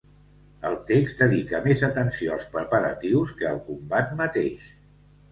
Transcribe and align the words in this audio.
El 0.67 0.75
text 0.91 1.19
dedica 1.23 1.59
més 1.65 1.83
atenció 1.87 2.31
als 2.35 2.45
preparatius 2.55 3.33
que 3.41 3.49
al 3.51 3.61
combat 3.69 4.15
mateix. 4.23 4.65